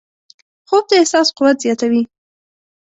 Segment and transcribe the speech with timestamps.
[0.67, 2.03] خوب د احساس قوت زیاتوي